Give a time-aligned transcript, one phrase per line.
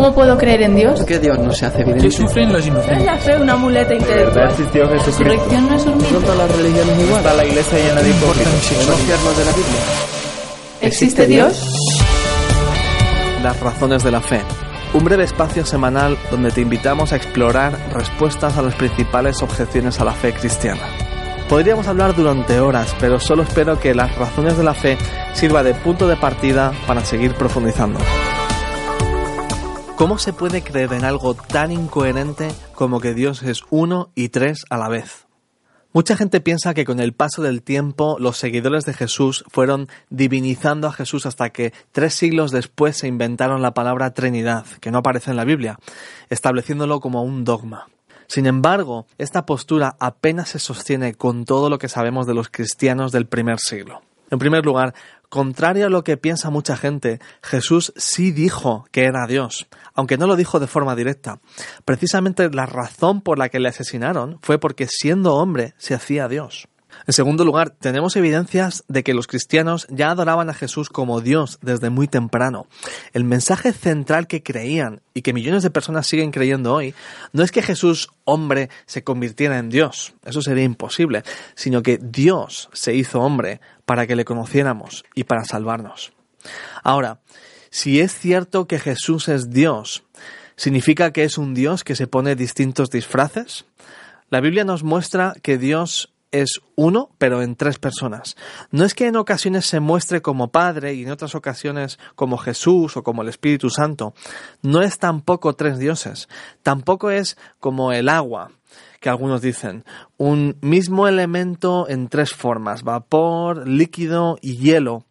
[0.00, 0.96] ¿Cómo puedo creer en Dios?
[0.98, 2.04] ¿Por qué Dios no se hace evidente?
[2.08, 3.04] ¿Qué sufren los ¿Es inocentes?
[3.04, 4.48] la fe una muleta intelectual?
[4.48, 5.24] existió ¿La Jesucristo?
[5.24, 6.20] resurrección no es un ¿No mito?
[6.20, 7.18] todas las religiones igual?
[7.20, 8.70] Está la iglesia llena de hipócritas.
[8.70, 9.80] ¿Denunciarnos de la Biblia?
[10.80, 11.66] ¿Existe Dios?
[13.42, 14.40] Las razones de la fe.
[14.94, 20.06] Un breve espacio semanal donde te invitamos a explorar respuestas a las principales objeciones a
[20.06, 20.80] la fe cristiana.
[21.46, 24.96] Podríamos hablar durante horas, pero solo espero que las razones de la fe
[25.34, 27.98] sirva de punto de partida para seguir profundizando.
[30.00, 34.64] ¿Cómo se puede creer en algo tan incoherente como que Dios es uno y tres
[34.70, 35.26] a la vez?
[35.92, 40.88] Mucha gente piensa que con el paso del tiempo los seguidores de Jesús fueron divinizando
[40.88, 45.32] a Jesús hasta que tres siglos después se inventaron la palabra Trinidad, que no aparece
[45.32, 45.78] en la Biblia,
[46.30, 47.86] estableciéndolo como un dogma.
[48.26, 53.12] Sin embargo, esta postura apenas se sostiene con todo lo que sabemos de los cristianos
[53.12, 54.00] del primer siglo.
[54.30, 54.94] En primer lugar,
[55.30, 60.26] contrario a lo que piensa mucha gente, Jesús sí dijo que era Dios, aunque no
[60.26, 61.40] lo dijo de forma directa.
[61.86, 66.68] Precisamente la razón por la que le asesinaron fue porque siendo hombre se hacía Dios.
[67.06, 71.58] En segundo lugar, tenemos evidencias de que los cristianos ya adoraban a Jesús como Dios
[71.62, 72.66] desde muy temprano.
[73.12, 76.94] El mensaje central que creían y que millones de personas siguen creyendo hoy
[77.32, 81.22] no es que Jesús, hombre, se convirtiera en Dios, eso sería imposible,
[81.54, 86.12] sino que Dios se hizo hombre para que le conociéramos y para salvarnos.
[86.82, 87.20] Ahora,
[87.70, 90.04] si es cierto que Jesús es Dios,
[90.56, 93.64] ¿significa que es un Dios que se pone distintos disfraces?
[94.28, 98.36] La Biblia nos muestra que Dios es uno, pero en tres personas.
[98.70, 102.96] No es que en ocasiones se muestre como Padre y en otras ocasiones como Jesús
[102.96, 104.14] o como el Espíritu Santo.
[104.62, 106.28] No es tampoco tres dioses.
[106.62, 108.52] Tampoco es como el agua,
[109.00, 109.84] que algunos dicen.
[110.16, 115.04] Un mismo elemento en tres formas, vapor, líquido y hielo.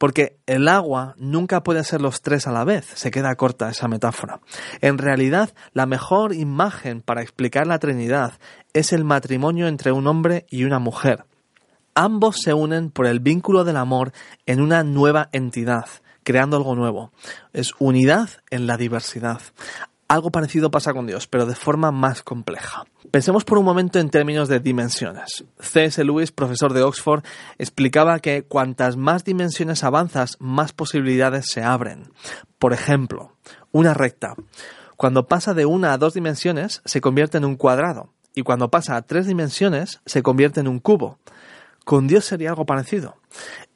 [0.00, 3.86] Porque el agua nunca puede ser los tres a la vez, se queda corta esa
[3.86, 4.40] metáfora.
[4.80, 8.32] En realidad, la mejor imagen para explicar la Trinidad
[8.72, 11.26] es el matrimonio entre un hombre y una mujer.
[11.94, 14.12] Ambos se unen por el vínculo del amor
[14.46, 15.84] en una nueva entidad,
[16.22, 17.12] creando algo nuevo.
[17.52, 19.42] Es unidad en la diversidad.
[20.10, 22.82] Algo parecido pasa con Dios, pero de forma más compleja.
[23.12, 25.44] Pensemos por un momento en términos de dimensiones.
[25.60, 26.02] C.S.
[26.02, 27.22] Lewis, profesor de Oxford,
[27.58, 32.10] explicaba que cuantas más dimensiones avanzas, más posibilidades se abren.
[32.58, 33.36] Por ejemplo,
[33.70, 34.34] una recta.
[34.96, 38.12] Cuando pasa de una a dos dimensiones, se convierte en un cuadrado.
[38.34, 41.20] Y cuando pasa a tres dimensiones, se convierte en un cubo.
[41.84, 43.16] Con Dios sería algo parecido.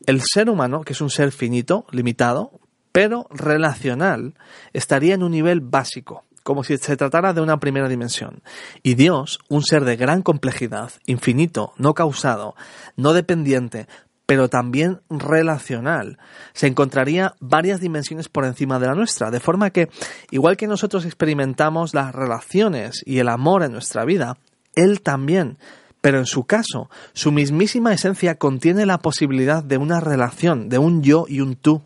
[0.05, 2.54] El ser humano, que es un ser finito, limitado,
[2.95, 4.35] pero relacional,
[4.73, 8.41] estaría en un nivel básico, como si se tratara de una primera dimensión.
[8.85, 12.55] Y Dios, un ser de gran complejidad, infinito, no causado,
[12.97, 13.89] no dependiente,
[14.27, 16.19] pero también relacional,
[16.53, 19.89] se encontraría varias dimensiones por encima de la nuestra, de forma que,
[20.31, 24.39] igual que nosotros experimentamos las relaciones y el amor en nuestra vida,
[24.77, 25.59] Él también,
[26.01, 31.03] pero en su caso, su mismísima esencia contiene la posibilidad de una relación, de un
[31.03, 31.83] yo y un tú.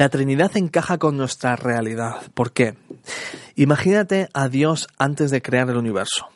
[0.00, 2.22] La Trinidad encaja con nuestra realidad.
[2.32, 2.74] ¿Por qué?
[3.54, 6.28] Imagínate a Dios antes de crear el universo.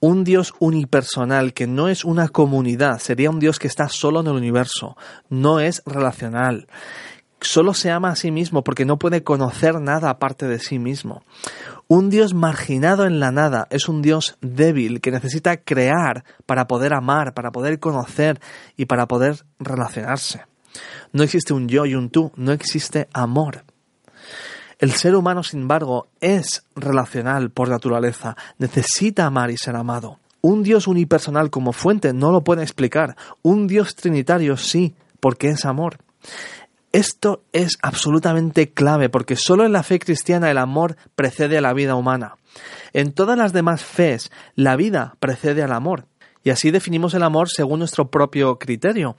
[0.00, 4.28] Un Dios unipersonal que no es una comunidad, sería un Dios que está solo en
[4.28, 4.96] el universo,
[5.28, 6.66] no es relacional.
[7.42, 11.24] Solo se ama a sí mismo porque no puede conocer nada aparte de sí mismo.
[11.88, 16.94] Un Dios marginado en la nada es un Dios débil que necesita crear para poder
[16.94, 18.40] amar, para poder conocer
[18.78, 20.53] y para poder relacionarse.
[21.12, 23.64] No existe un yo y un tú, no existe amor.
[24.78, 30.18] El ser humano, sin embargo, es relacional por naturaleza, necesita amar y ser amado.
[30.40, 33.16] Un Dios unipersonal como fuente no lo puede explicar.
[33.42, 35.98] Un Dios trinitario sí, porque es amor.
[36.92, 41.72] Esto es absolutamente clave porque solo en la fe cristiana el amor precede a la
[41.72, 42.36] vida humana.
[42.92, 46.06] En todas las demás fees, la vida precede al amor.
[46.44, 49.16] Y así definimos el amor según nuestro propio criterio,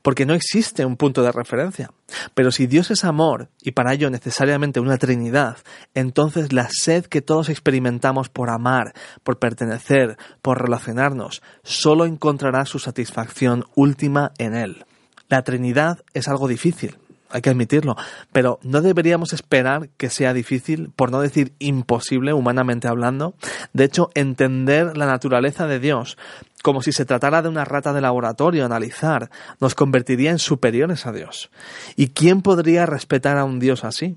[0.00, 1.90] porque no existe un punto de referencia.
[2.34, 5.58] Pero si Dios es amor, y para ello necesariamente una Trinidad,
[5.94, 8.94] entonces la sed que todos experimentamos por amar,
[9.24, 14.86] por pertenecer, por relacionarnos, solo encontrará su satisfacción última en Él.
[15.28, 16.96] La Trinidad es algo difícil,
[17.30, 17.96] hay que admitirlo,
[18.32, 23.34] pero no deberíamos esperar que sea difícil, por no decir imposible humanamente hablando.
[23.72, 26.16] De hecho, entender la naturaleza de Dios
[26.62, 29.30] como si se tratara de una rata de laboratorio, analizar,
[29.60, 31.50] nos convertiría en superiores a Dios.
[31.96, 34.16] ¿Y quién podría respetar a un Dios así?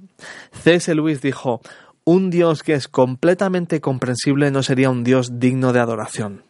[0.64, 0.94] C.S.
[0.96, 1.62] Lewis dijo,
[2.04, 6.44] un Dios que es completamente comprensible no sería un Dios digno de adoración.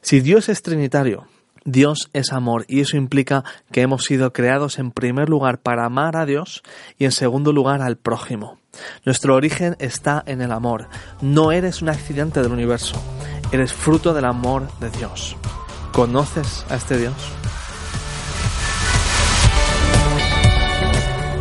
[0.00, 1.26] Si Dios es trinitario,
[1.66, 6.16] Dios es amor y eso implica que hemos sido creados en primer lugar para amar
[6.16, 6.62] a Dios
[6.96, 8.58] y en segundo lugar al prójimo.
[9.04, 10.88] Nuestro origen está en el amor.
[11.20, 12.94] No eres un accidente del universo,
[13.50, 15.36] eres fruto del amor de Dios.
[15.92, 17.16] ¿Conoces a este Dios?